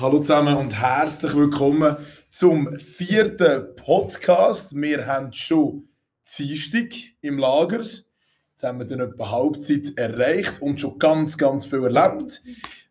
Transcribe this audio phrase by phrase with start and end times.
[0.00, 1.94] Hallo zusammen und herzlich willkommen
[2.30, 4.74] zum vierten Podcast.
[4.74, 5.90] Wir haben schon
[6.38, 7.80] Dienstag im Lager.
[7.82, 12.42] Jetzt haben wir dann etwa Halbzeit erreicht und schon ganz, ganz viel erlebt.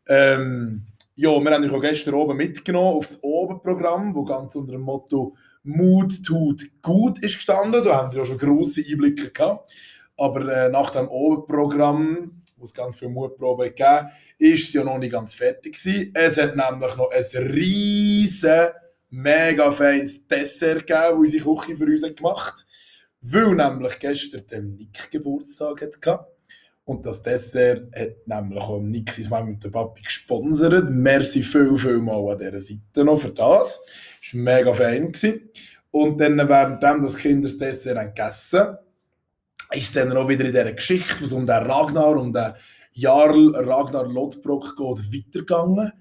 [0.08, 0.86] Ähm,
[1.16, 4.82] ja, wir haben euch auch gestern oben mitgenommen auf das Obenprogramm, wo ganz unter dem
[4.82, 7.84] Motto Mut tut gut ist gestanden.
[7.84, 9.74] Da haben wir auch schon grosse Einblicke gehabt.
[10.16, 14.10] Aber äh, nach dem Obenprogramm, wo es ganz viele Mutproben gegeben
[14.40, 16.12] ist es ja noch nicht ganz fertig gewesen.
[16.14, 18.70] Es hat nämlich noch ein riesen,
[19.10, 22.66] mega feines Dessert gegeben, das unsere Küche für uns gemacht hat.
[23.22, 26.26] Weil nämlich gestern der Nick Geburtstag hatte.
[26.86, 30.90] Und das Dessert hat nämlich auch Nick sein Mann mit dem Papi gesponsert.
[30.90, 33.80] Merci viel, viel mal an dieser Seite noch für das.
[34.22, 35.12] Das war mega fein.
[35.12, 35.50] Gewesen.
[35.92, 38.78] Und dann, währenddem das Kinder das Dessert gegessen haben,
[39.72, 42.54] ist dann auch wieder in dieser Geschichte, was um den Ragnar und den
[42.94, 45.94] Jarl Ragnar Lodbrok geht, weitergegangen.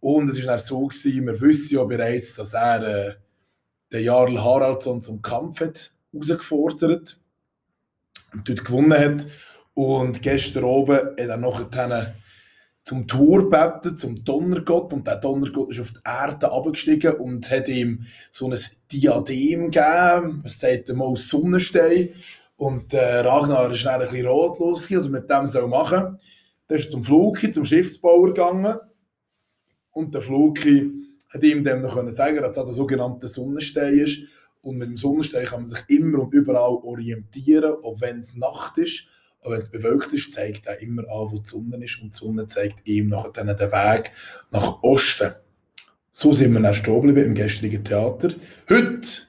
[0.00, 3.14] Und es war dann so, gewesen, wir wissen ja bereits, dass er äh,
[3.92, 7.18] den Jarl Haraldsson zum Kampf hat herausgefordert
[8.32, 9.26] und dort gewonnen hat.
[9.74, 12.14] Und gestern oben hat er nachher
[12.82, 14.92] zum Tor gebeten, zum Donnergott.
[14.92, 18.58] Und der Donnergott ist auf die Erde abgestiegen und hat ihm so ein
[18.90, 20.40] Diadem gegeben.
[20.42, 22.10] Man sagt mal Sonnenstein.
[22.58, 26.18] Und äh, Ragnar ist dann ein bisschen rotlos, also mit dem soll machen.
[26.66, 28.76] Dann ist er zum Fluki, zum Schiffsbauer gegangen.
[29.92, 30.90] Und der Fluki
[31.30, 34.24] hat ihm dann noch können sagen, dass das ein sogenannter Sonnenstein ist.
[34.60, 38.76] Und mit dem Sonnenstein kann man sich immer und überall orientieren, auch wenn es Nacht
[38.78, 39.06] ist.
[39.40, 42.02] Aber wenn es bewölkt ist, zeigt er immer an, wo die Sonne ist.
[42.02, 44.10] Und die Sonne zeigt ihm dann den Weg
[44.50, 45.32] nach Osten.
[46.10, 48.30] So sind wir dann stehen geblieben im gestrigen Theater.
[48.68, 49.27] Heute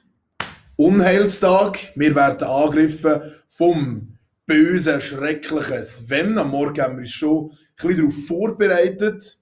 [0.80, 1.92] Unheilstag.
[1.94, 6.38] Wir werden angegriffen vom bösen, schrecklichen Sven.
[6.38, 9.40] Am Morgen haben wir uns schon ein bisschen darauf vorbereitet,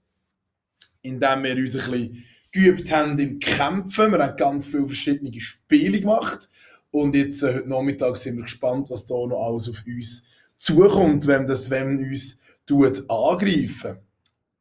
[1.01, 4.11] indem wir uns ein bisschen geübt haben im Kämpfen.
[4.11, 6.49] Wir haben ganz viele verschiedene Spiele gemacht.
[6.91, 10.25] Und jetzt, äh, heute Nachmittag, sind wir gespannt, was da noch alles auf uns
[10.57, 13.99] zukommt, wenn das Sven uns tut angreifen.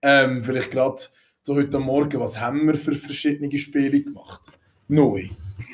[0.01, 1.03] Ähm, vielleicht gerade
[1.43, 4.43] so heute Morgen, was haben wir für verschiedene Spiele gemacht?
[4.87, 5.29] Neu.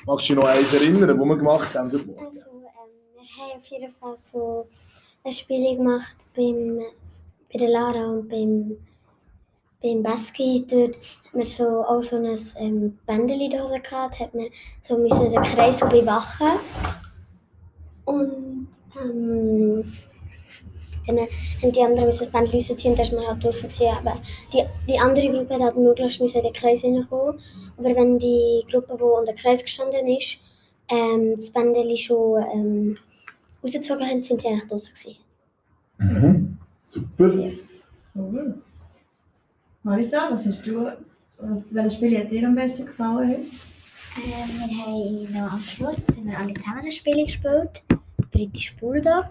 [0.06, 1.90] Magst du dich noch eins erinnern, wo wir gemacht haben?
[1.90, 4.68] Also, ähm, wir haben auf jeden Fall so
[5.24, 6.80] ein Spiel gemacht beim,
[7.50, 8.76] bei der Lara und beim,
[9.82, 10.66] beim Baski.
[10.68, 14.48] Dort hat man so auch so ein ähm, Bändchen in der Hose gehabt, hat man
[14.86, 16.58] so den Kreis so bewachen.
[18.04, 18.68] Und
[19.00, 19.92] ähm,
[21.06, 23.96] dann haben die anderen müssen das Bändchen rausziehen und dann ist man halt draußen gewesen.
[23.98, 24.20] Aber
[24.52, 27.40] die, die andere Gruppe hat halt möglichst müssen in den Kreis hineinkommen.
[27.76, 30.38] Aber wenn die Gruppe, die unter den Kreis gestanden ist,
[30.88, 32.98] ähm, das Bändchen schon ähm,
[33.62, 35.16] rausgezogen haben, sind sie eigentlich draußen gewesen.
[35.98, 36.58] Mhm.
[36.84, 37.50] Super.
[38.14, 38.62] Cool.
[39.82, 40.90] Marisa, was hast du,
[41.38, 43.40] was, welches Spiel hat dir am besten gefallen heute?
[44.16, 47.82] Ähm, wir haben noch am Schluss haben wir alle zusammen ein Spiel gespielt.
[48.30, 49.26] British Bulldog.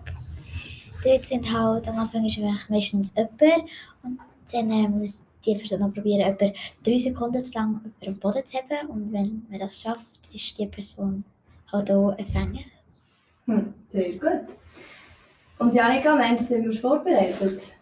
[1.03, 3.69] Dort sind halt am Anfang ist meistens jemand
[4.03, 4.19] und
[4.51, 6.51] dann äh, muss die Person noch probieren, etwa
[6.83, 8.87] drei Sekunden zu lang über den Boden zu haben.
[8.89, 11.23] Und wenn man das schafft, ist die Person
[11.71, 12.61] halt auch ein Fänger.
[13.47, 14.55] Hm, sehr gut.
[15.59, 17.73] Und Janika, meinst du, sind wir vorbereitet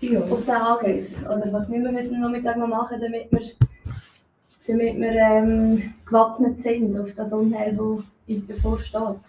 [0.00, 0.20] Ja.
[0.20, 1.22] auf diesen Angriff?
[1.22, 3.42] Oder was müssen wir heute Nachmittag noch machen, damit wir,
[4.66, 8.04] damit wir ähm, gewappnet sind auf das Unheil, das
[8.36, 9.20] uns bevorsteht?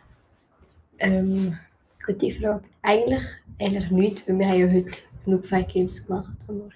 [0.99, 1.57] Ähm,
[2.05, 2.63] gute Frage.
[2.81, 3.23] Eigentlich,
[3.59, 4.91] eigentlich nicht, weil wir haben ja heute
[5.23, 6.71] genug Fight Games gemacht am Morgen.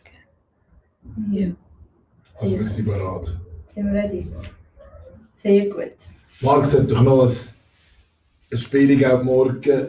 [1.31, 1.47] Ja.
[2.39, 3.25] Also wir sind bereit.
[3.73, 4.27] Sind wir ready?
[5.37, 5.93] Sehr gut.
[6.41, 7.31] Marc hat doch noch ein,
[8.51, 9.87] ein Spiel gegeben morgen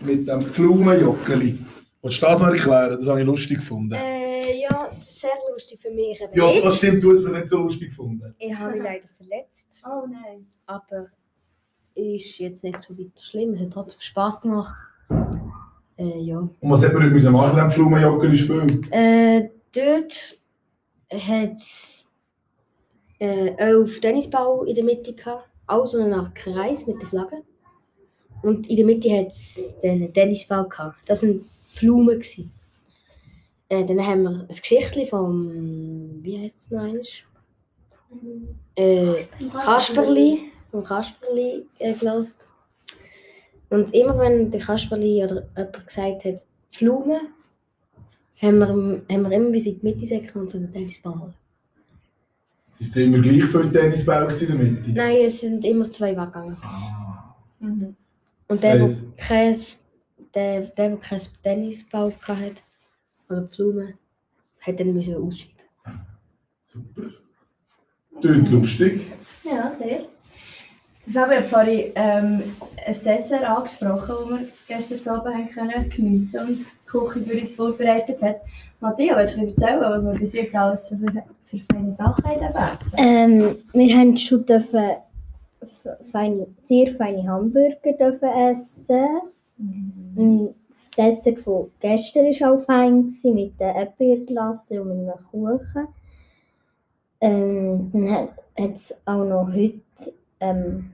[0.00, 1.58] mit dem Pflaumenjoggeli.
[2.02, 2.96] Willst du das noch erklären?
[2.98, 3.94] Das habe ich lustig gefunden.
[3.94, 6.18] Äh, ja, sehr lustig für mich.
[6.34, 8.34] ja, das stimmt, du hast es nicht so lustig gefunden.
[8.38, 10.46] Ich habe mich leider verletzt, Oh nein.
[10.66, 11.06] aber
[11.96, 13.52] ist jetzt nicht so weiter schlimm.
[13.54, 14.76] Es hat trotzdem Spaß gemacht.
[15.96, 16.38] Äh, ja.
[16.38, 18.92] Und was hat man heute müssen machen beim Pflaumenjoggeli spielen?
[18.92, 20.38] Äh, dort
[21.12, 22.06] hat es
[23.18, 25.48] äh, elf Tennisball in der Mitte gehabt.
[25.66, 27.42] Also eine Art Kreis mit der Flagge.
[28.42, 30.96] Und in der Mitte hat es einen Tennisball gehabt.
[31.06, 31.42] Das waren
[31.80, 32.52] gewesen.
[33.68, 37.02] Äh, dann haben wir ein Geschichtchen vom, wie heißt es noch einmal?
[38.76, 42.34] Äh, Kasperli, vom Kasperli äh, gelesen.
[43.70, 46.46] Und immer wenn der Kasperli oder jemand gesagt hat,
[46.78, 47.20] Blumen,
[48.42, 51.34] haben wir, haben wir immer bis in die Mitte säckeln und so ein Tennisball holen.
[52.72, 54.90] Es ist immer gleich viele Tennisbälle in der Mitte.
[54.92, 56.58] Nein, es sind immer zwei weggegangen.
[56.60, 57.34] Ah.
[57.60, 57.96] Mhm.
[58.48, 59.56] Und der, der kein,
[60.34, 62.62] der, der, der kein Tennisball hatte,
[63.30, 63.94] oder Blumen,
[64.60, 65.54] hat dann müssen ausscheiden.
[66.62, 67.02] Super.
[68.20, 69.06] Tönt lustig.
[69.42, 70.06] Ja, sehr.
[71.06, 72.42] Der Fabio hat vorhin ähm,
[72.84, 74.16] ein Dessert angesprochen,
[74.68, 78.40] das wir gestern Abend haben können geniessen und die Küche für uns vorbereitet hat.
[78.80, 80.96] Matthias, willst du mir erzählen, was wir bis jetzt alles für,
[81.44, 84.96] für feine Sachen essen Ähm, wir haben schon dürfen
[86.10, 89.06] feine, sehr feine Hamburger dürfen essen.
[90.16, 95.24] Und Das Dessert von gestern war auch fein gewesen, mit den Erdbeerglasse und mit einem
[95.30, 95.88] Kuchen.
[97.20, 99.80] Ähm, dann hat es auch noch heute
[100.40, 100.92] ähm,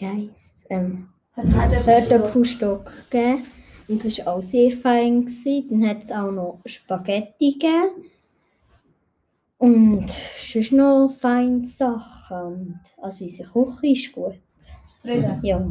[0.00, 3.44] wie heisst ähm, Herdöpfelstock gegeben.
[3.88, 5.22] Und das war auch sehr fein.
[5.22, 5.66] Gewesen.
[5.70, 8.06] Dann hat es auch noch Spaghetti gegeben.
[9.58, 12.36] Und sonst noch feine Sachen.
[12.38, 14.40] Und also unsere Küche ist gut.
[14.88, 15.40] Zufrieden?
[15.42, 15.70] Ja.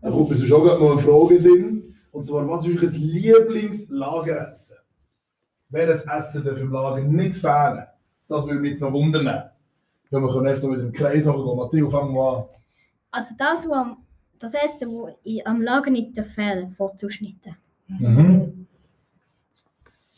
[0.00, 1.96] Da kommt mir schon gerade noch eine Frage Sinn.
[2.12, 4.76] Und zwar, was ist euer Lieblingslageressen?
[5.70, 7.84] Welches Essen darf im Lager nicht fehlen?
[8.28, 9.26] Das würde mich jetzt noch wundern.
[9.26, 11.56] Ja, wir können einfach wieder im Kreis machen.
[11.56, 12.44] Matteo, fangen wir an.
[13.10, 13.96] Also das, was
[14.38, 17.56] das Essen, das ich am Lager nicht fehlen vorzuschneiden.
[17.88, 18.66] Mhm.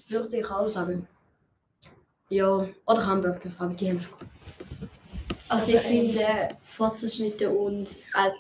[0.09, 1.07] Würde ich auch sagen.
[2.29, 4.19] Ja, oder Hamburger, aber die haben schon.
[5.49, 6.27] Also ich finde,
[6.63, 7.97] Vorzuschnitte und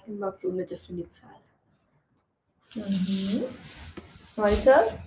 [0.06, 1.10] Makronen dürfen nicht
[2.74, 3.44] fehlen.
[4.36, 4.98] Weiter?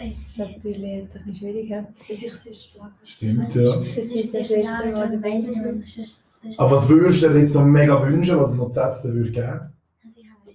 [0.00, 1.68] Das ist natürlich jetzt ein bisschen schwierig.
[1.70, 1.84] ja.
[2.06, 2.92] Bis ich sie schlage.
[3.04, 3.62] Stimmt, ja.
[3.76, 5.16] Das Das ist ist das das erste Mal Mal dabei.
[5.30, 8.38] dabei sein, was es sonst sonst- Aber was würdest du dir jetzt noch mega wünschen,
[8.38, 9.72] was es noch zu essen würde geben?
[10.04, 10.54] Also ich habe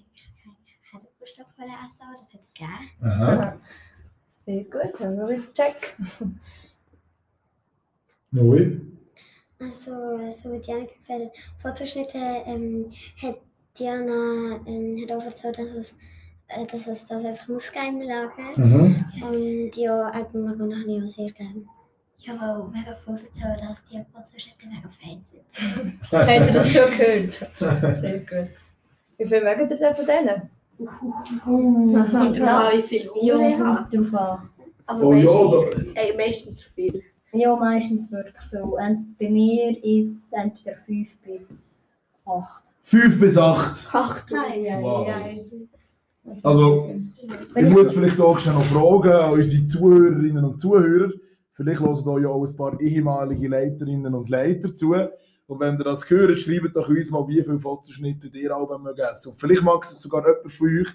[0.91, 2.89] Herdöpfelstock essen, aber das hat es gegeben.
[3.01, 3.57] Aha.
[4.45, 5.97] Sehr gut, dann haben wir wieder Check.
[8.31, 8.77] Neu.
[9.59, 9.91] Also,
[10.31, 11.31] so wie Diana gesagt hat,
[11.61, 12.87] vorzuschnitten ähm,
[13.21, 13.37] hat
[13.79, 15.95] Diana ähm, hat auch erzählt, dass es,
[16.47, 18.57] äh, dass es das einfach muss geben im Lager.
[18.57, 19.05] Mhm.
[19.21, 21.65] Und ja, Alpenmagon habe ich auch sehr gerne.
[22.19, 25.43] Ich habe auch mega viel erzählt, dass die Vorzuschnitte mega fein sind.
[26.11, 27.33] Habt ihr das schon gehört?
[28.01, 28.49] Sehr gut.
[29.17, 30.49] Wie viel mögt ihr denn von denen?
[31.45, 32.73] Und krass.
[32.73, 33.97] wie viel Hunger ich habe.
[33.97, 34.39] drauf.
[34.85, 37.03] Aber Oh ja, meistens, ey, meistens viel.
[37.31, 38.59] Ja, meistens wirklich viel.
[38.61, 42.63] Und bei mir ist es entweder 5 bis 8.
[42.81, 43.89] Fünf bis acht.
[43.93, 44.35] Ach du.
[44.35, 45.07] Wow.
[46.41, 46.95] Also,
[47.55, 51.11] ich muss vielleicht auch schnell noch fragen an unsere Zuhörerinnen und Zuhörer.
[51.51, 54.95] Vielleicht hören da ja auch ein paar ehemalige Leiterinnen und Leiter zu.
[55.45, 58.99] Und wenn ihr das hört, schreibt doch uns mal, wie viele Fotoschnitte ihr auch mögt
[58.99, 59.29] essen.
[59.29, 60.87] Und vielleicht mag sich sogar jemand von euch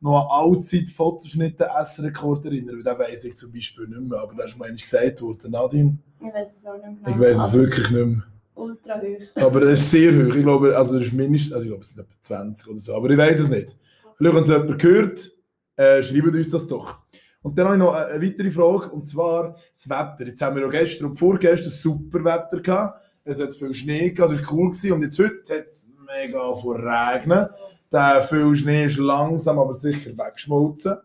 [0.00, 2.76] noch an allzeit Fotoschnitte Essrekord erinnern.
[2.76, 4.20] Weil den weiss ich zum Beispiel nicht mehr.
[4.20, 5.50] Aber das ist mir eigentlich gesagt worden.
[5.50, 8.22] Nadine, Ich weiß es auch nicht ich weiss es wirklich nicht mehr.
[8.54, 9.42] Ultra hoch.
[9.42, 10.34] Aber es ist sehr hoch.
[10.34, 12.94] Ich glaube, also das ist mindestens, also ich glaube, es sind etwa 20 oder so.
[12.94, 13.76] Aber ich weiß es nicht.
[14.16, 15.32] Vielleicht, es jemand gehört,
[15.76, 17.00] äh, schreibt uns das doch.
[17.42, 20.26] Und dann habe ich noch eine, weitere Frage, und zwar das Wetter.
[20.26, 23.00] Jetzt haben wir ja gestern und vorgestern super Wetter gehabt.
[23.24, 24.70] Es hat viel Schnee gehabt, es war cool.
[24.70, 24.92] Gewesen.
[24.92, 27.46] Und jetzt heute hat es mega vor Regnen.
[27.92, 30.96] Der viel Schnee ist langsam, aber sicher weggeschmolzen.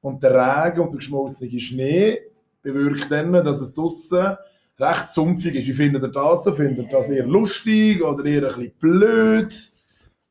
[0.00, 2.18] Und der Regen und der geschmolzene Schnee
[2.62, 4.36] bewirkt dann, dass es draussen
[4.78, 5.66] recht sumpfig ist.
[5.66, 6.44] Wie findet ihr das?
[6.44, 9.72] Findet ihr das eher lustig oder eher ein bisschen blöd?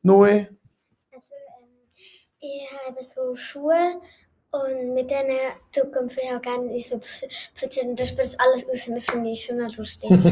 [0.02, 0.48] Noe?
[2.46, 4.00] Also, ich habe so Schuhe
[4.52, 5.36] und mit denen
[5.72, 7.00] Zukunft ich auch gerne so
[7.54, 10.10] Pfützen und da spritzt alles aus und das finde ich schon lustig.
[10.10, 10.24] also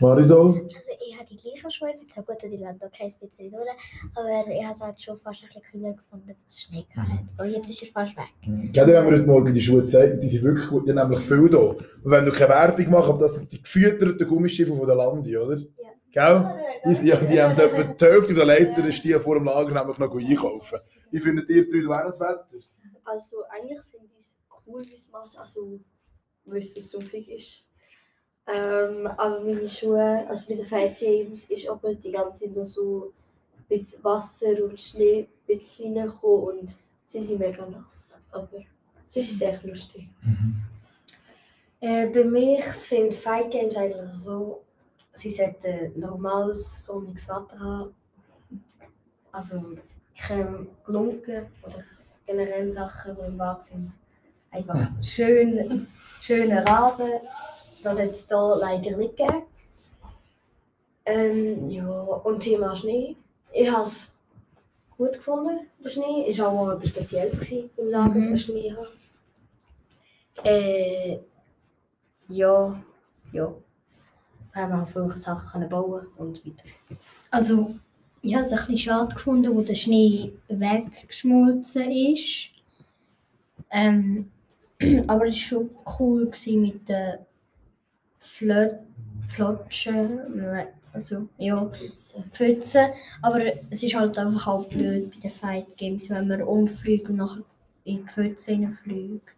[0.00, 0.66] Marisol?
[0.66, 3.50] ich habe die gleichen Schuhe, ich finde es auch gut, die landen auch kein bisschen
[3.50, 3.68] durch,
[4.14, 7.10] aber ich habe es halt schon fast ein bisschen kühler gefunden, weil es Schnee gehabt
[7.10, 7.46] hat.
[7.46, 8.72] Und jetzt ist er fast weg.
[8.72, 11.26] Gell, haben wir heute Morgen die Schuhe gezeigt die sind wirklich gut, die haben nämlich
[11.26, 11.58] viel da.
[11.58, 15.36] Und wenn du keine Werbung machst, aber das sind die gefütterten Gummistiefel von der Landi,
[15.36, 15.56] oder?
[15.56, 15.64] Ja.
[16.10, 16.54] Gell?
[16.86, 20.14] Die, die, die haben etwa die Hälfte der Leiter die vor dem Lager nämlich noch
[20.14, 20.78] einkaufen.
[21.10, 22.46] Wie findet ihr drei auch das Wetter?
[23.04, 24.36] Also eigentlich finde ich es
[24.66, 25.80] cool, wie es macht, also
[26.44, 27.64] weil es so sumpfig ist.
[28.46, 32.64] Ähm, aber meine Schuhe, also mit den Fight Games, ist aber die ganze Zeit noch
[32.64, 33.12] so
[33.68, 38.18] mit Wasser und Schnee ein bisschen reingekommen und sie sind mega nass.
[38.30, 38.48] Aber
[39.08, 40.08] sonst ist es echt lustig.
[41.80, 44.64] Äh, bei mir sind Fight Games eigentlich so,
[45.14, 47.94] sie sollten normales sonniges Wetter haben.
[49.30, 49.76] Also
[50.20, 51.82] kein Glunken oder
[52.26, 53.92] generell Sachen, die im Wald sind.
[54.50, 55.86] Einfach schön,
[56.20, 57.08] schöner Rasen.
[57.82, 59.42] Das hat es hier leider nicht gegeben.
[61.04, 63.16] Ähm, ja, und Thema Schnee.
[63.52, 64.12] Ich habe es
[64.96, 66.26] gut gefunden, der Schnee.
[66.28, 68.28] Es war auch etwas Spezielles gewesen, im Lager, Mhm.
[68.28, 68.86] den Schnee haben.
[70.44, 71.18] Äh,
[72.28, 72.82] ja,
[73.32, 73.54] ja.
[74.52, 76.64] Wir haben auch viele Sachen bauen und weiter.
[77.30, 77.76] Also,
[78.22, 82.50] ich habe es ein bisschen schade gefunden, wo der Schnee weggeschmolzen ist.
[83.70, 84.30] Ähm,
[85.06, 87.14] aber es war schon cool mit den
[88.18, 88.70] Flö
[89.28, 90.20] Flotschen,
[90.92, 91.68] also ja,
[92.32, 92.88] Pfützen.
[93.20, 97.16] Aber es ist halt einfach auch blöd bei den Fight Games, wenn man umfliegt und
[97.16, 97.42] nachher
[97.84, 99.28] in die Pfütze reinfliegt.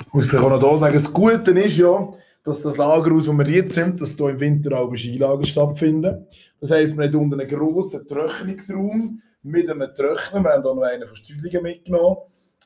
[0.00, 2.12] Ich muss vielleicht auch noch da sagen, das Gute ist ja,
[2.46, 6.26] dass das Lagerhaus, wo wir jetzt sind, dass hier im Winter auch Skilager stattfinden.
[6.60, 10.44] Das heisst, wir haben unten einen grossen Trocknungsraum mit einem Trockner.
[10.44, 12.18] Wir haben hier noch einen von Stüslingen mitgenommen.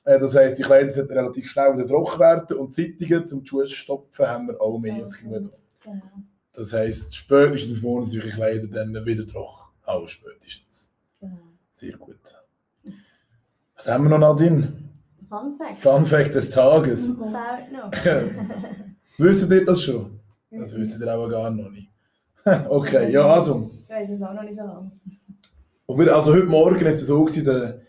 [0.05, 3.67] Äh, Das heisst, die Kleider sollten relativ schnell wieder trocken werden und Zeitungen zum Schuhe
[3.67, 5.51] stopfen haben wir auch mehr als genug.
[5.83, 6.03] Genau.
[6.53, 9.71] Das heisst, spätestens morgen sind die Kleider dann wieder trocken.
[9.87, 10.93] Auch spätestens.
[11.21, 11.39] Genau.
[11.73, 12.37] Sehr gut.
[13.77, 14.75] Was haben wir noch, Nadine?
[15.27, 15.77] Fun Fact.
[15.79, 17.15] Fun Fact des Tages.
[17.17, 17.91] Fehlt noch.
[19.19, 20.21] Wisst ihr das schon?
[20.51, 21.89] Das wisst ihr aber gar noch nicht.
[22.69, 23.71] okay, ja, also.
[23.83, 24.91] Ich weiß es auch noch nicht so lange.
[25.87, 27.81] Und wir, also heute Morgen ist es so, gewesen, der,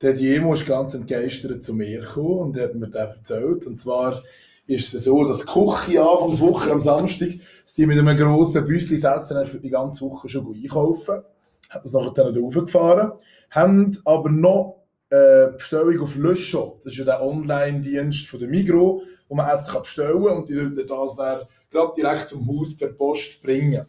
[0.00, 3.66] der Diemo ist ganz entgeistert zu mir gekommen und hat mir das erzählt.
[3.66, 4.22] Und zwar
[4.66, 7.30] ist es so, dass die Küche Anfangs Woche am Samstag,
[7.64, 11.22] dass die mit einem grossen Büsschen Essen für die ganze Woche schon einkaufen.
[11.70, 13.12] Hat das nachher dann raufgefahren.
[13.50, 14.83] Haben aber noch
[15.14, 16.82] äh, Bestellung auf Löschshop.
[16.82, 20.48] Das ist ja der Online-Dienst von der Migro, wo man Essen kann bestellen kann und
[20.48, 23.86] die würden das dann gerade direkt zum Haus per Post bringen.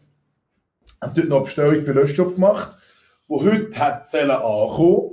[1.02, 2.76] Haben dort noch eine Bestellung bei Löschshop gemacht,
[3.26, 5.10] wo heute hat sollen ankommen.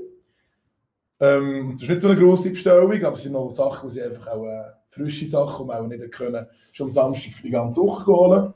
[1.20, 4.04] Ähm, das ist nicht so eine grosse Bestellung, aber es sind noch Sachen, die sie
[4.04, 7.52] einfach auch äh, frische Sachen, die man auch nicht können, schon am Samstag für die
[7.52, 8.54] ganze Woche holen.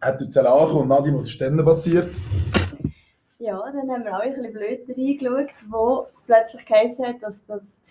[0.00, 2.10] Hat dort sollen ankommen und Nadine, was ist denn passiert?
[3.42, 7.44] Ja, dann haben wir alle ein bisschen blöd reingeschaut, wo es plötzlich geheißen hat, dass,
[7.44, 7.82] das,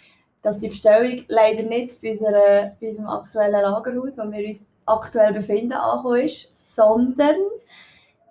[0.41, 5.33] dass die Bestellung leider nicht bei, unserer, bei unserem aktuellen Lagerhaus, wo wir uns aktuell
[5.33, 7.35] befinden, angekommen ist, sondern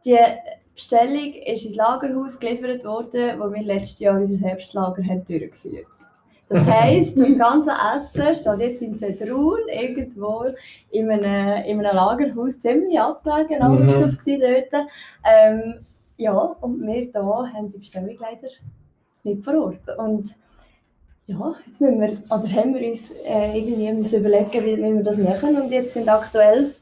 [0.02, 0.16] die
[0.74, 5.88] Bestellung ist ins Lagerhaus geliefert worden, wo wir letztes Jahr unser Herbstlager haben durchgeführt
[6.48, 10.46] Das heisst, das ganze Essen steht jetzt in Zedrun, irgendwo
[10.90, 13.88] in einem, in einem Lagerhaus, ziemlich abgelegen, Mhm.
[13.90, 14.86] ist das dort.
[15.22, 15.80] Ähm,
[16.20, 18.48] ja, und wir hier haben die Bestellung leider
[19.24, 19.98] nicht vor Ort.
[19.98, 20.34] Und
[21.26, 25.02] ja, jetzt müssen wir, oder haben wir uns äh, irgendwie müssen überlegen, wie, wie wir
[25.02, 25.56] das machen.
[25.60, 26.74] Und jetzt sind aktuell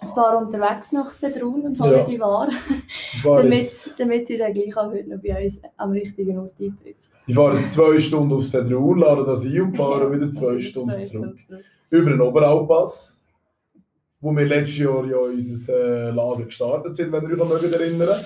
[0.00, 2.04] ein paar unterwegs nach Zedrun und holen Ja.
[2.04, 2.50] die Ware,
[3.24, 7.08] damit, damit sie dann gleich auch heute noch bei uns am richtigen Ort eintrifft.
[7.26, 10.92] ich fahre jetzt zwei Stunden auf Sedrun, lade das ein und fahre wieder zwei Stunden
[10.92, 11.38] Zwei zurück.
[11.38, 11.64] Stunden.
[11.90, 13.22] Über den Oberalpass,
[14.20, 18.24] wo wir letztes Jahr ja unser äh, Lager gestartet sind, wenn ihr euch noch erinnern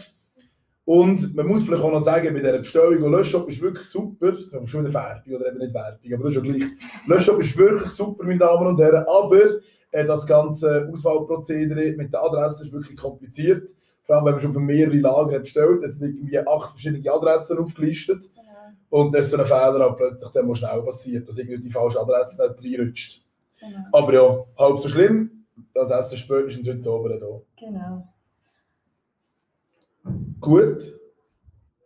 [0.87, 4.31] Und man muss vielleicht auch noch sagen, bei dieser Bestellung und Löschshop ist wirklich super.
[4.31, 6.71] Das haben wir schon wieder Werbung oder eben nicht Werbung, aber das ist ja gleich.
[7.09, 9.43] Löschshop ist wirklich super, meine Damen und Herren, aber
[9.90, 13.69] äh, das ganze Auswahlprozedere mit der Adresse ist wirklich kompliziert.
[14.05, 17.11] Vor allem, wenn man schon für mehrere Lager hat bestellt, jetzt sind irgendwie acht verschiedene
[17.11, 18.31] Adressen aufgelistet.
[18.88, 21.71] Und da ist so ein Fehler auch plötzlich dann mal schnell passiert, dass irgendwie die
[21.71, 23.23] falsche Adresse nicht reinrutscht.
[23.59, 23.78] Genau.
[23.93, 25.33] Aber ja, halb so schlimm.
[25.75, 27.26] Das Essen spätestens heute oben da.
[27.59, 28.09] genau.
[30.40, 30.95] Gut.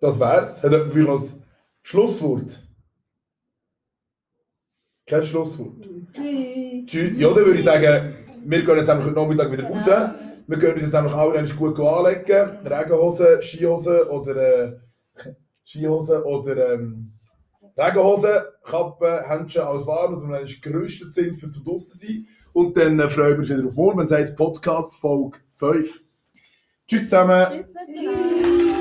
[0.00, 0.62] Das wär's.
[0.62, 1.44] Hat jemand noch ein
[1.82, 2.66] Schlusswort?
[5.06, 5.88] Kein Schlusswort.
[6.12, 6.86] Tschüss.
[6.86, 7.18] Tschüss.
[7.18, 8.14] Ja, dann würde ich sagen,
[8.44, 9.86] wir gehen jetzt heute Nachmittag wieder raus.
[10.46, 12.66] Wir können uns jetzt nämlich einmal gut anlegen.
[12.66, 14.72] Regenhose, Skihose oder äh,
[15.64, 17.12] Skihose oder ähm,
[17.76, 22.26] Regenhose, Kappe, Händchen, alles warm, dass wir dann gerüstet sind für zu draussen sein.
[22.52, 26.02] Und dann äh, freuen wir uns wieder auf morgen, wenn es heisst Podcast Folge 5.
[26.90, 27.64] Tschüss zusammen.
[27.94, 28.79] Tschüss.